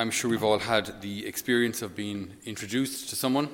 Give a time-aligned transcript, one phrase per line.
[0.00, 3.50] I'm sure we've all had the experience of being introduced to someone,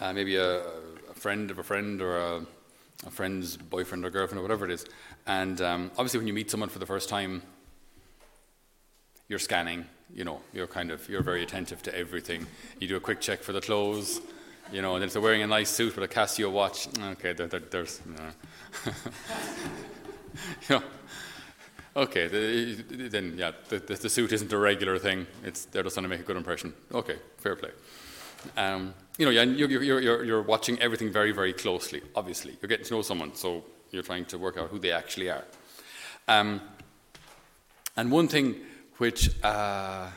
[0.00, 2.46] uh, maybe a, a, friend of a friend or a,
[3.06, 4.86] a, friend's boyfriend or girlfriend or whatever it is.
[5.28, 7.42] And um, obviously, when you meet someone for the first time,
[9.28, 9.84] you're scanning.
[10.12, 12.44] You know, you're kind of you're very attentive to everything.
[12.80, 14.20] You do a quick check for the clothes.
[14.72, 17.46] You know, and if they're wearing a nice suit with a Casio watch, okay, there,
[17.46, 18.00] there, there's.
[18.10, 18.30] You know.
[20.68, 20.82] you know
[21.96, 25.28] Okay, the, then yeah, the, the, suit isn't a regular thing.
[25.44, 26.74] It's they're just trying to make a good impression.
[26.92, 27.70] Okay, fair play.
[28.56, 32.02] Um, you know, yeah, you're, you're, you're, you're watching everything very, very closely.
[32.16, 35.30] Obviously, you're getting to know someone, so you're trying to work out who they actually
[35.30, 35.44] are.
[36.26, 36.60] Um,
[37.96, 38.56] and one thing
[38.98, 40.08] which uh,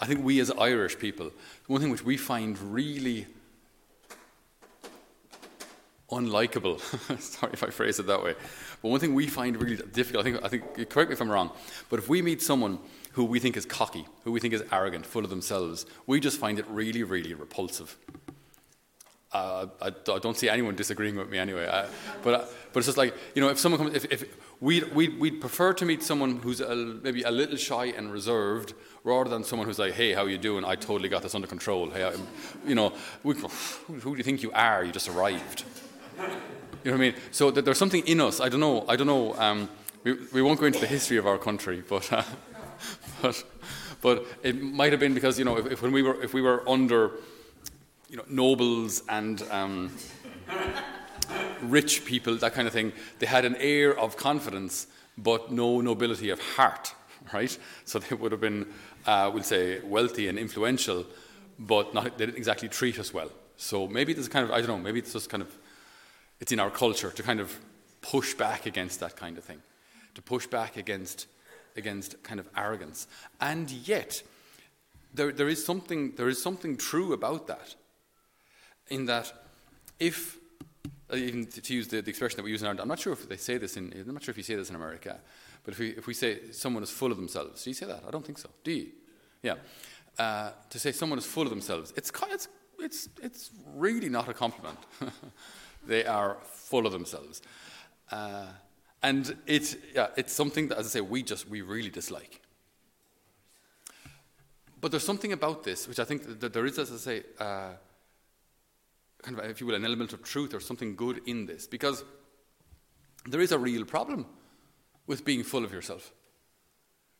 [0.00, 1.30] I think we as Irish people,
[1.66, 3.26] one thing which we find really
[6.10, 6.80] unlikable.
[7.20, 8.34] Sorry if I phrase it that way.
[8.82, 11.30] But one thing we find really difficult, I think, I think, correct me if I'm
[11.30, 11.50] wrong,
[11.90, 12.78] but if we meet someone
[13.12, 16.38] who we think is cocky, who we think is arrogant, full of themselves, we just
[16.38, 17.96] find it really, really repulsive.
[19.30, 21.66] Uh, I, I, don't see anyone disagreeing with me anyway.
[21.66, 21.86] I,
[22.22, 24.24] but, uh, but it's just like, you know, if someone comes, if, if
[24.58, 28.72] we'd, we'd, we'd prefer to meet someone who's a, maybe a little shy and reserved
[29.04, 30.64] rather than someone who's like, hey, how you doing?
[30.64, 31.90] I totally got this under control.
[31.90, 32.26] Hey, I'm,
[32.66, 34.82] you know, we, who do you think you are?
[34.82, 35.64] You just arrived.
[36.88, 37.20] You know what I mean?
[37.32, 38.40] So there's something in us.
[38.40, 38.86] I don't know.
[38.88, 39.34] I don't know.
[39.34, 39.68] Um,
[40.04, 42.22] we, we won't go into the history of our country, but uh,
[43.20, 43.44] but
[44.00, 46.40] but it might have been because you know if, if, when we were if we
[46.40, 47.10] were under
[48.08, 49.92] you know nobles and um,
[51.60, 54.86] rich people that kind of thing, they had an air of confidence
[55.18, 56.94] but no nobility of heart,
[57.34, 57.58] right?
[57.84, 58.66] So they would have been,
[59.04, 61.04] uh, we'll say, wealthy and influential,
[61.58, 63.30] but not, they didn't exactly treat us well.
[63.58, 64.78] So maybe there's kind of I don't know.
[64.78, 65.57] Maybe it's just kind of
[66.40, 67.58] it's in our culture to kind of
[68.00, 69.60] push back against that kind of thing,
[70.14, 71.26] to push back against,
[71.76, 73.06] against kind of arrogance.
[73.40, 74.22] And yet,
[75.14, 77.74] there, there, is something, there is something true about that,
[78.88, 79.32] in that
[79.98, 80.38] if,
[81.12, 83.12] uh, even to use the, the, expression that we use in Ireland, I'm not sure
[83.12, 85.18] if they say this in, I'm not sure if you say this in America,
[85.64, 88.04] but if we, if we say someone is full of themselves, do you say that?
[88.06, 88.48] I don't think so.
[88.64, 88.88] Do you?
[89.42, 89.54] Yeah.
[90.18, 92.48] Uh, to say someone is full of themselves, it's, it's,
[92.78, 94.78] it's, it's really not a compliment.
[95.88, 97.40] They are full of themselves.
[98.12, 98.46] Uh,
[99.02, 102.42] and it, yeah, it's something that, as I say, we just, we really dislike.
[104.80, 107.70] But there's something about this which I think that there is, as I say, uh,
[109.22, 111.66] kind of, if you will, an element of truth or something good in this.
[111.66, 112.04] Because
[113.26, 114.26] there is a real problem
[115.06, 116.12] with being full of yourself.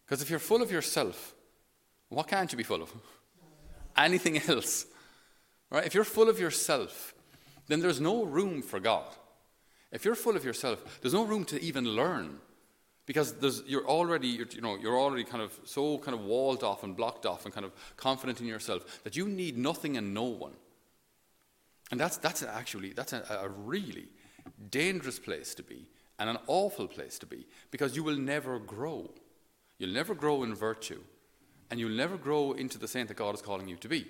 [0.05, 1.35] Because if you're full of yourself,
[2.11, 2.93] what can't you be full of?
[3.97, 4.87] Anything else.
[5.71, 5.87] Right?
[5.87, 7.15] If you're full of yourself,
[7.69, 9.06] then there's no room for God.
[9.93, 12.41] If you're full of yourself, there's no room to even learn
[13.06, 13.34] because
[13.67, 16.95] you're already you're, you know you're already kind of so kind of walled off and
[16.95, 20.53] blocked off and kind of confident in yourself that you need nothing and no one.
[21.91, 24.09] And that's that's actually that's a, a really
[24.71, 29.11] dangerous place to be and an awful place to be because you will never grow.
[29.79, 31.00] You'll never grow in virtue,
[31.71, 34.06] and you'll never grow into the saint that God is calling you to be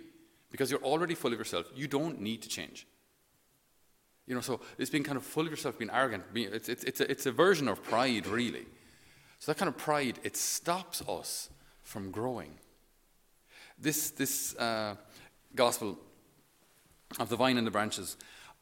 [0.50, 1.66] because you're already full of yourself.
[1.76, 2.86] You don't need to change.
[4.28, 6.22] You know, so it's being kind of full of yourself, being arrogant.
[6.34, 8.66] It's, it's, it's, a, it's a version of pride, really.
[9.38, 11.48] So that kind of pride, it stops us
[11.82, 12.58] from growing.
[13.78, 14.96] This, this uh,
[15.54, 15.98] gospel
[17.18, 18.18] of the vine and the branches,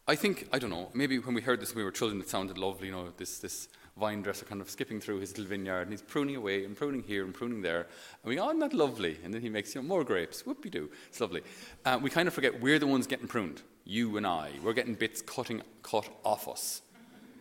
[0.06, 2.28] I think, I don't know, maybe when we heard this when we were children, it
[2.28, 3.68] sounded lovely, you know, this, this
[3.98, 7.02] vine dresser kind of skipping through his little vineyard and he's pruning away and pruning
[7.02, 7.86] here and pruning there.
[8.22, 9.18] And we, oh, isn't that lovely?
[9.24, 10.42] And then he makes you know, more grapes.
[10.42, 10.90] Whoopie doo.
[11.08, 11.42] It's lovely.
[11.84, 14.50] Uh, we kind of forget we're the ones getting pruned you and I.
[14.62, 16.82] We're getting bits cutting, cut off us,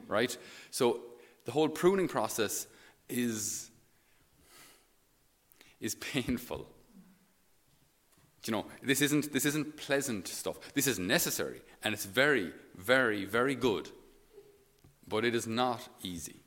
[0.08, 0.36] right?
[0.72, 1.02] So
[1.44, 2.68] the whole pruning process
[3.10, 3.70] is,
[5.82, 6.70] is painful.
[8.46, 10.60] You know, this isn't, this isn't pleasant stuff.
[10.76, 13.90] This is necessary, and it's very, very, very good.
[15.08, 16.45] But it is not easy.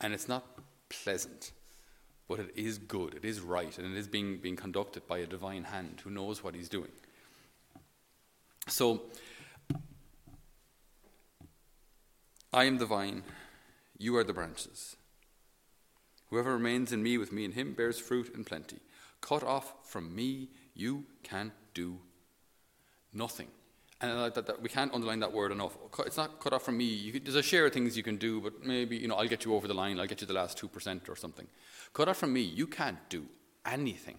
[0.00, 0.44] And it's not
[0.88, 1.52] pleasant.
[2.28, 5.26] But it is good, it is right, and it is being, being conducted by a
[5.26, 6.90] divine hand who knows what he's doing.
[8.66, 9.02] So,
[12.52, 13.22] I am the vine,
[13.96, 14.96] you are the branches.
[16.28, 18.80] Whoever remains in me with me in him bears fruit in plenty.
[19.22, 21.98] Cut off from me, you can do
[23.14, 23.48] nothing.
[24.00, 25.76] And that, that, we can't underline that word enough.
[26.06, 27.10] It's not cut off from me.
[27.10, 29.44] Could, there's a share of things you can do, but maybe you know I'll get
[29.44, 29.98] you over the line.
[29.98, 31.46] I'll get you the last two percent or something.
[31.92, 33.24] Cut off from me, you can't do
[33.66, 34.18] anything.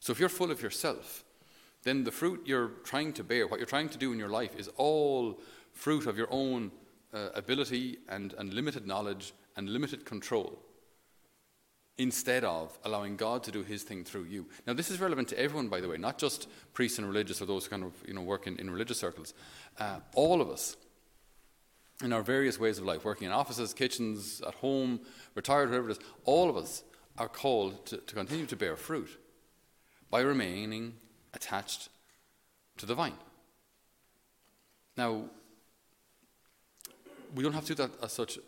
[0.00, 1.24] So if you're full of yourself,
[1.82, 4.56] then the fruit you're trying to bear, what you're trying to do in your life,
[4.56, 5.40] is all
[5.72, 6.70] fruit of your own
[7.12, 10.58] uh, ability and, and limited knowledge and limited control.
[11.98, 14.46] Instead of allowing God to do his thing through you.
[14.66, 17.46] Now, this is relevant to everyone, by the way, not just priests and religious or
[17.46, 19.32] those who kind of you know, work in, in religious circles.
[19.78, 20.76] Uh, all of us,
[22.04, 25.00] in our various ways of life, working in offices, kitchens, at home,
[25.34, 26.82] retired, whatever it is, all of us
[27.16, 29.18] are called to, to continue to bear fruit
[30.10, 30.94] by remaining
[31.32, 31.88] attached
[32.76, 33.14] to the vine.
[34.98, 35.24] Now,
[37.34, 38.38] we don't have to do that as such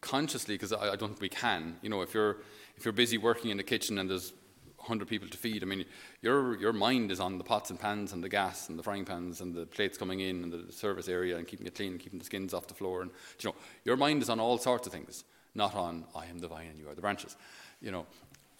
[0.00, 1.76] consciously because I, I, don't think we can.
[1.82, 2.38] You know, if you're
[2.78, 4.32] if you're busy working in the kitchen and there's
[4.76, 5.84] 100 people to feed, I mean,
[6.22, 9.04] your, your mind is on the pots and pans and the gas and the frying
[9.04, 12.00] pans and the plates coming in and the service area and keeping it clean and
[12.00, 13.02] keeping the skins off the floor.
[13.02, 13.10] And,
[13.40, 15.24] you know, your mind is on all sorts of things,
[15.56, 17.36] not on, I am the vine and you are the branches.
[17.82, 18.06] You know,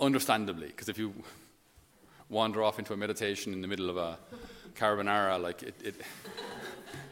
[0.01, 1.15] understandably, because if you
[2.29, 4.19] wander off into a meditation in the middle of a
[4.75, 5.95] carbonara, like it, it,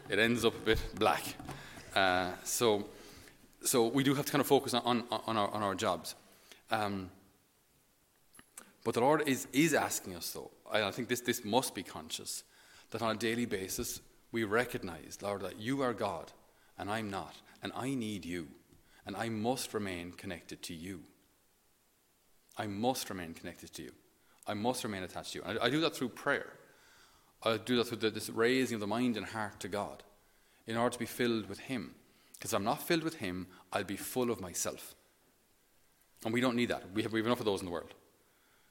[0.09, 1.23] it ends up a bit black.
[1.95, 2.85] Uh, so,
[3.63, 6.13] so we do have to kind of focus on, on, on, our, on our jobs.
[6.69, 7.09] Um,
[8.83, 11.83] but the Lord is, is asking us, though, and I think this, this must be
[11.83, 12.43] conscious,
[12.91, 16.31] that on a daily basis we recognize, Lord, that you are God
[16.77, 18.47] and I'm not, and I need you,
[19.05, 21.01] and I must remain connected to you.
[22.57, 23.91] I must remain connected to you.
[24.47, 25.45] I must remain attached to you.
[25.45, 26.53] And I, I do that through prayer.
[27.43, 30.03] I do that through the, this raising of the mind and heart to God
[30.65, 31.95] in order to be filled with Him.
[32.33, 34.95] Because I'm not filled with Him, I'll be full of myself.
[36.23, 36.91] And we don't need that.
[36.93, 37.93] We have, we have enough of those in the world.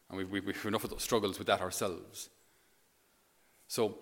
[0.09, 2.29] And we, we, we have enough of those struggles with that ourselves.
[3.69, 3.97] So,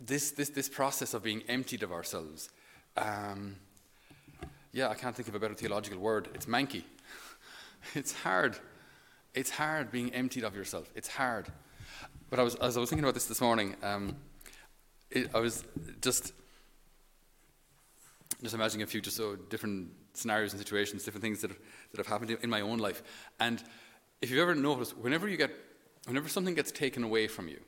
[0.00, 2.48] this, this, this process of being emptied of ourselves,
[2.96, 3.56] um,
[4.72, 6.28] yeah, I can't think of a better theological word.
[6.34, 6.82] It's manky.
[7.94, 8.56] it's hard.
[9.34, 10.90] It's hard being emptied of yourself.
[10.94, 11.46] It's hard.
[12.30, 14.16] But I was, as I was thinking about this this morning, um,
[15.10, 15.64] it, I was
[16.00, 16.32] just
[18.42, 21.58] just imagining a few just so different scenarios and situations, different things that have,
[21.90, 23.02] that have happened in my own life.
[23.40, 23.62] And
[24.22, 25.50] if you've ever noticed, whenever you get,
[26.06, 27.60] whenever something gets taken away from you,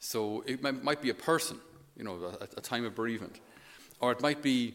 [0.00, 1.58] so it might, might be a person,
[1.96, 3.40] you know, a, a, time of bereavement,
[4.00, 4.74] or it might be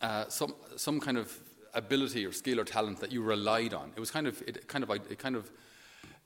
[0.00, 1.38] uh, some some kind of
[1.74, 3.92] ability or skill or talent that you relied on.
[3.94, 5.50] It was kind of it kind of it kind of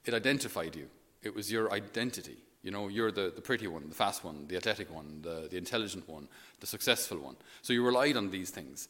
[0.05, 0.89] it identified you.
[1.23, 2.37] It was your identity.
[2.63, 5.57] You know, you're the, the pretty one, the fast one, the athletic one, the, the
[5.57, 7.37] intelligent one, the successful one.
[7.63, 8.89] So you relied on these things.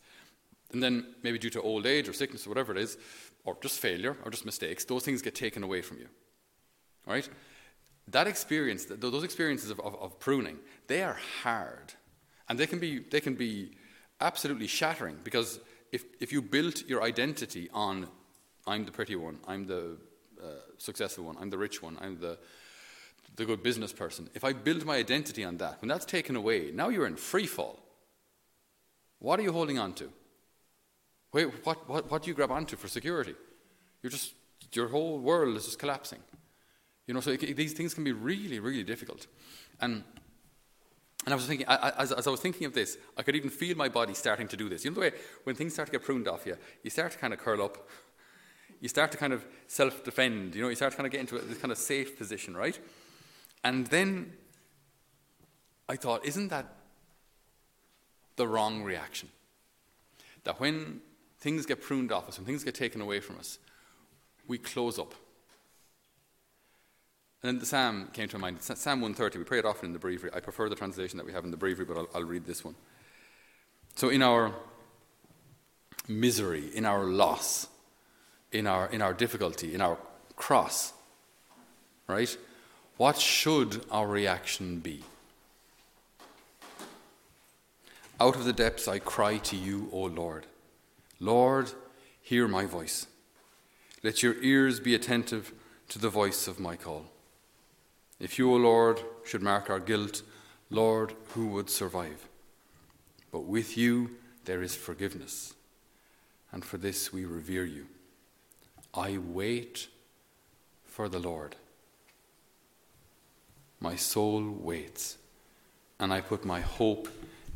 [0.72, 2.98] And then, maybe due to old age or sickness or whatever it is,
[3.44, 6.08] or just failure or just mistakes, those things get taken away from you.
[7.06, 7.28] Right?
[8.08, 10.58] That experience, those experiences of, of, of pruning,
[10.88, 11.94] they are hard.
[12.48, 13.72] And they can be, they can be
[14.20, 15.60] absolutely shattering because
[15.92, 18.08] if, if you built your identity on,
[18.66, 19.96] I'm the pretty one, I'm the
[20.42, 20.46] uh,
[20.78, 22.38] successful one, I'm the rich one, I'm the
[23.36, 26.70] the good business person, if I build my identity on that, when that's taken away,
[26.72, 27.78] now you're in free fall.
[29.18, 30.10] What are you holding on to?
[31.36, 33.34] Wait, what, what, what do you grab onto for security?
[34.02, 34.32] You're just,
[34.72, 36.20] your whole world is just collapsing.
[37.06, 39.26] You know, so it, these things can be really, really difficult.
[39.78, 40.02] And,
[41.26, 43.50] and I was thinking, I, as, as I was thinking of this, I could even
[43.50, 44.82] feel my body starting to do this.
[44.82, 45.12] You know the way
[45.44, 47.86] when things start to get pruned off you, you start to kind of curl up.
[48.80, 50.54] You start to kind of self defend.
[50.54, 52.78] You know, you start to kind of get into this kind of safe position, right?
[53.62, 54.32] And then
[55.86, 56.76] I thought, isn't that
[58.36, 59.28] the wrong reaction?
[60.44, 61.02] That when
[61.38, 63.58] things get pruned off us, when things get taken away from us,
[64.46, 65.14] we close up.
[67.42, 68.62] And then the psalm came to mind.
[68.62, 69.38] Psalm 130.
[69.38, 70.32] We pray it often in the breviary.
[70.34, 72.64] I prefer the translation that we have in the breviary, but I'll, I'll read this
[72.64, 72.74] one.
[73.94, 74.52] So, in our
[76.08, 77.68] misery, in our loss,
[78.52, 79.98] in our, in our difficulty, in our
[80.34, 80.92] cross,
[82.08, 82.36] right?
[82.96, 85.02] What should our reaction be?
[88.18, 90.46] Out of the depths I cry to you, O Lord.
[91.18, 91.72] Lord,
[92.20, 93.06] hear my voice.
[94.02, 95.52] Let your ears be attentive
[95.88, 97.06] to the voice of my call.
[98.18, 100.22] If you, O Lord, should mark our guilt,
[100.70, 102.28] Lord, who would survive?
[103.30, 105.54] But with you there is forgiveness,
[106.52, 107.86] and for this we revere you.
[108.94, 109.88] I wait
[110.84, 111.56] for the Lord.
[113.80, 115.18] My soul waits,
[116.00, 117.08] and I put my hope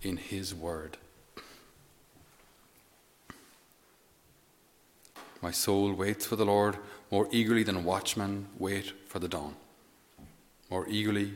[0.02, 0.99] in His word.
[5.42, 6.76] My soul waits for the Lord
[7.11, 9.56] more eagerly than watchmen wait for the dawn.
[10.70, 11.32] More eagerly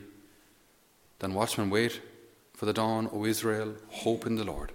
[1.19, 2.01] than watchmen wait
[2.53, 4.71] for the dawn, O Israel, hope in the Lord.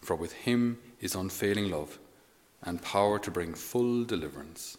[0.00, 1.98] For with him is unfailing love
[2.62, 4.78] and power to bring full deliverance.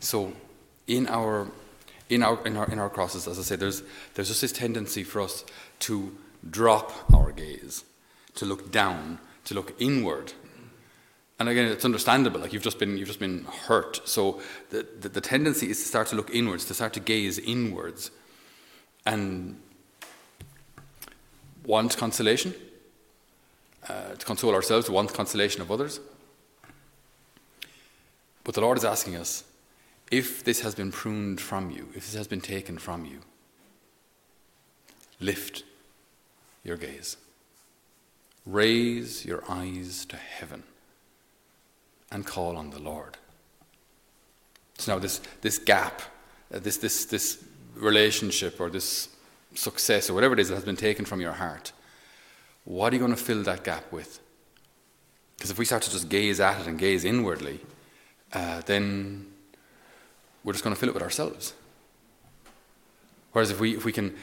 [0.00, 0.32] So,
[0.86, 1.48] in our
[2.08, 3.82] in our in our in our crosses, as I say, there's
[4.14, 5.44] there's just this tendency for us
[5.80, 6.16] to
[6.48, 7.84] drop our gaze,
[8.36, 10.32] to look down, to look inward,
[11.38, 12.40] And again, it's understandable.
[12.40, 14.00] Like you've just been, you've just been hurt.
[14.08, 14.40] So
[14.70, 18.10] the, the, the tendency is to start to look inwards, to start to gaze inwards,
[19.06, 19.60] and
[21.64, 22.54] want consolation,
[23.88, 26.00] uh, to console ourselves, to want consolation of others.
[28.42, 29.44] But the Lord is asking us
[30.10, 33.20] if this has been pruned from you, if this has been taken from you,
[35.20, 35.62] lift
[36.64, 37.16] your gaze.
[38.48, 40.62] Raise your eyes to heaven
[42.10, 43.18] and call on the Lord.
[44.78, 46.00] So now this, this gap,
[46.54, 47.44] uh, this, this, this
[47.76, 49.10] relationship or this
[49.54, 51.72] success or whatever it is that has been taken from your heart,
[52.64, 54.18] what are you going to fill that gap with?
[55.36, 57.60] Because if we start to just gaze at it and gaze inwardly,
[58.32, 59.26] uh, then
[60.42, 61.52] we're just going to fill it with ourselves.
[63.32, 64.16] Whereas if we, if we can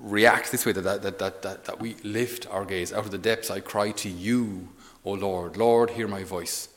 [0.00, 3.18] react this way, that, that, that, that, that we lift our gaze out of the
[3.18, 4.68] depths, I cry to you,
[5.04, 5.56] O Lord.
[5.56, 6.68] Lord, hear my voice.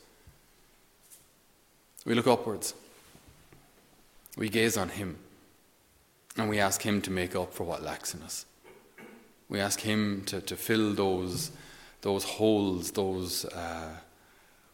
[2.04, 2.74] We look upwards.
[4.36, 5.18] We gaze on Him.
[6.36, 8.46] And we ask Him to make up for what lacks in us.
[9.48, 11.52] We ask Him to, to fill those,
[12.00, 13.96] those holes, those uh,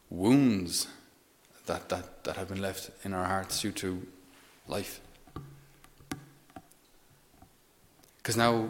[0.09, 0.87] wounds
[1.67, 4.07] that, that, that have been left in our hearts due to
[4.69, 5.01] life.
[8.29, 8.69] Because now,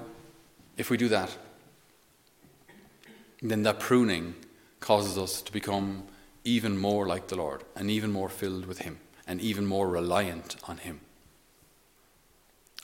[0.76, 1.36] if we do that,
[3.42, 4.36] then that pruning
[4.78, 6.04] causes us to become
[6.44, 10.54] even more like the Lord and even more filled with Him and even more reliant
[10.68, 11.00] on Him.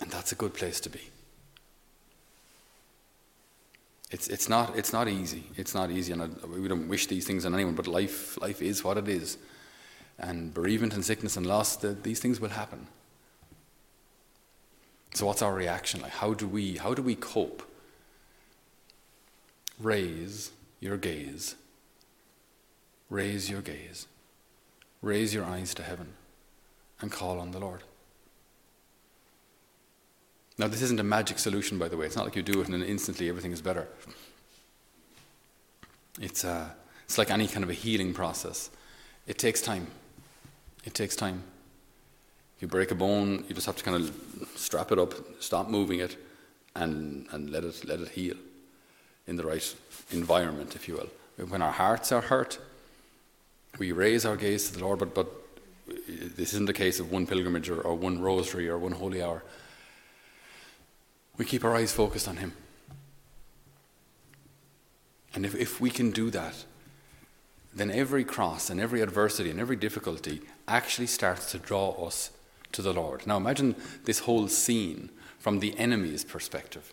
[0.01, 1.11] And that's a good place to be.
[4.11, 5.45] It's, it's, not, it's not easy.
[5.57, 8.61] It's not easy, and I, we don't wish these things on anyone, but life, life
[8.61, 9.39] is what it is.
[10.19, 12.89] And bereavement and sickness and loss, the, these things will happen.
[15.15, 16.11] So what's our reaction like?
[16.11, 17.63] How do we how do we cope?
[19.81, 21.55] Raise your gaze.
[23.09, 24.07] Raise your gaze.
[25.03, 26.15] Raise your eyes to heaven
[27.01, 27.83] and call on the Lord.
[30.57, 32.07] Now, this isn't a magic solution, by the way.
[32.07, 33.89] It's not like you do it and then instantly everything is better.
[36.21, 36.69] It's, uh,
[37.05, 38.71] it's like any kind of a healing process.
[39.27, 39.89] It takes time.
[40.85, 41.43] It takes time
[42.61, 46.01] you break a bone, you just have to kind of strap it up, stop moving
[46.01, 46.17] it,
[46.77, 48.37] and, and let, it, let it heal
[49.27, 49.75] in the right
[50.11, 51.47] environment, if you will.
[51.47, 52.59] When our hearts are hurt,
[53.79, 55.29] we raise our gaze to the Lord, but, but
[56.37, 59.43] this isn't a case of one pilgrimage or, or one rosary or one holy hour.
[61.37, 62.53] We keep our eyes focused on Him.
[65.35, 66.65] And if, if we can do that,
[67.75, 72.31] then every cross and every adversity and every difficulty actually starts to draw us
[72.75, 73.27] to the Lord.
[73.27, 76.93] Now imagine this whole scene from the enemy's perspective,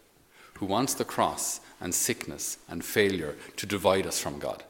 [0.55, 4.63] who wants the cross and sickness and failure to divide us from God.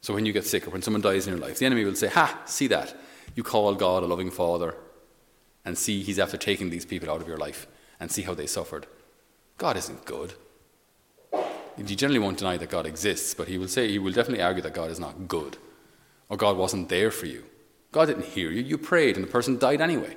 [0.00, 1.94] So when you get sick or when someone dies in your life, the enemy will
[1.94, 2.94] say, Ha, see that.
[3.34, 4.74] You call God a loving father
[5.64, 7.66] and see he's after taking these people out of your life
[7.98, 8.86] and see how they suffered.
[9.58, 10.34] God isn't good.
[11.76, 14.62] He generally won't deny that God exists, but he will say, he will definitely argue
[14.62, 15.56] that God is not good
[16.28, 17.44] or God wasn't there for you.
[17.90, 18.62] God didn't hear you.
[18.62, 20.16] You prayed and the person died anyway.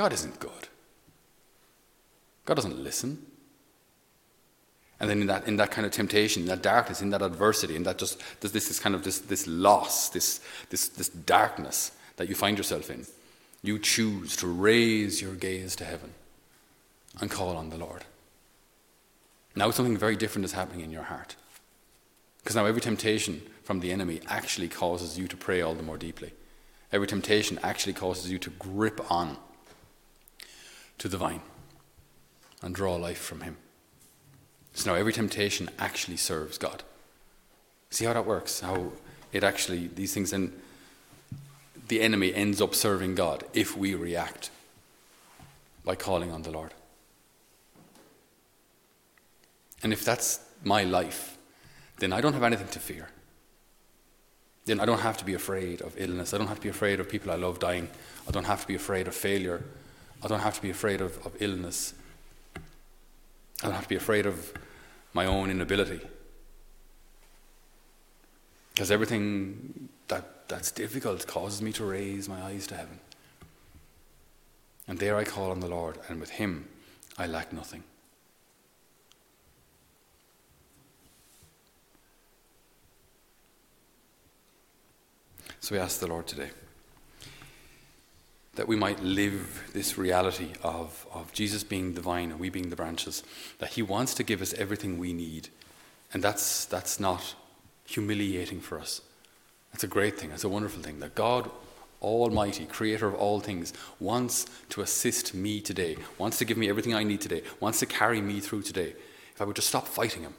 [0.00, 0.68] God isn't good.
[2.46, 3.18] God doesn't listen.
[4.98, 7.76] And then in that, in that kind of temptation, in that darkness, in that adversity,
[7.76, 10.40] in that just this, this kind of this, this loss, this,
[10.70, 13.04] this, this darkness that you find yourself in,
[13.62, 16.14] you choose to raise your gaze to heaven
[17.20, 18.06] and call on the Lord.
[19.54, 21.36] Now something very different is happening in your heart.
[22.42, 25.98] Because now every temptation from the enemy actually causes you to pray all the more
[25.98, 26.32] deeply.
[26.90, 29.36] Every temptation actually causes you to grip on
[31.00, 31.40] to the vine
[32.62, 33.56] and draw life from Him.
[34.74, 36.82] So now every temptation actually serves God.
[37.88, 38.60] See how that works?
[38.60, 38.92] How
[39.32, 40.52] it actually, these things, and
[41.88, 44.50] the enemy ends up serving God if we react
[45.84, 46.74] by calling on the Lord.
[49.82, 51.38] And if that's my life,
[51.98, 53.08] then I don't have anything to fear.
[54.66, 56.34] Then I don't have to be afraid of illness.
[56.34, 57.88] I don't have to be afraid of people I love dying.
[58.28, 59.64] I don't have to be afraid of failure
[60.22, 61.94] I don't have to be afraid of, of illness.
[62.56, 64.52] I don't have to be afraid of
[65.12, 66.00] my own inability.
[68.72, 72.98] Because everything that, that's difficult causes me to raise my eyes to heaven.
[74.86, 76.68] And there I call on the Lord, and with Him
[77.18, 77.84] I lack nothing.
[85.60, 86.50] So we ask the Lord today
[88.60, 92.68] that we might live this reality of, of Jesus being the vine and we being
[92.68, 93.22] the branches,
[93.58, 95.48] that He wants to give us everything we need.
[96.12, 97.34] And that's, that's not
[97.86, 99.00] humiliating for us.
[99.72, 101.50] It's a great thing, it's a wonderful thing that God
[102.02, 106.94] Almighty, creator of all things, wants to assist me today, wants to give me everything
[106.94, 108.92] I need today, wants to carry me through today.
[109.34, 110.34] If I would just stop fighting Him,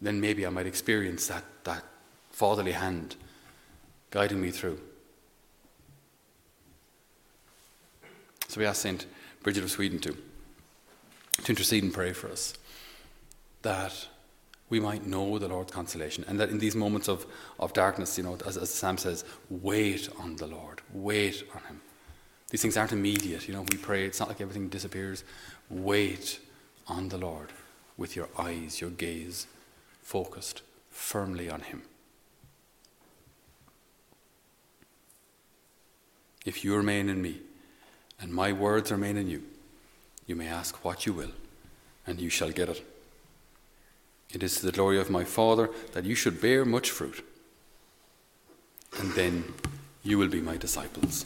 [0.00, 1.84] then maybe I might experience that, that
[2.32, 3.14] fatherly hand
[4.10, 4.80] guiding me through.
[8.48, 9.06] So we ask St.
[9.42, 10.16] Bridget of Sweden to,
[11.44, 12.54] to intercede and pray for us
[13.62, 14.08] that
[14.70, 17.26] we might know the Lord's consolation and that in these moments of,
[17.60, 21.80] of darkness, you know, as, as Psalm says, wait on the Lord, wait on Him.
[22.50, 25.24] These things aren't immediate, you know, we pray, it's not like everything disappears.
[25.68, 26.40] Wait
[26.86, 27.52] on the Lord
[27.98, 29.46] with your eyes, your gaze
[30.00, 31.82] focused firmly on Him.
[36.46, 37.40] If you remain in me,
[38.20, 39.42] and my words remain in you,
[40.26, 41.30] you may ask what you will,
[42.06, 42.84] and you shall get it.
[44.32, 47.24] It is to the glory of my Father that you should bear much fruit,
[48.98, 49.54] and then
[50.02, 51.24] you will be my disciples.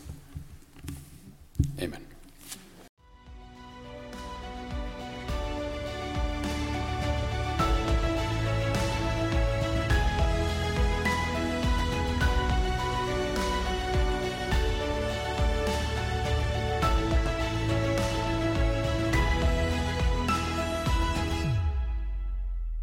[1.80, 2.11] Amen.